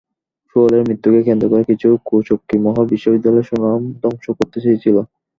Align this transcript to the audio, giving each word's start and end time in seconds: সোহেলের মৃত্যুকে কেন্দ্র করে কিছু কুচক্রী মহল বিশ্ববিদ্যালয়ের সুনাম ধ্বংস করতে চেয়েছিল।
সোহেলের 0.49 0.85
মৃত্যুকে 0.87 1.21
কেন্দ্র 1.27 1.45
করে 1.51 1.63
কিছু 1.71 1.87
কুচক্রী 2.07 2.57
মহল 2.65 2.85
বিশ্ববিদ্যালয়ের 2.93 3.47
সুনাম 3.49 3.81
ধ্বংস 4.01 4.25
করতে 4.37 4.57
চেয়েছিল। 4.63 4.95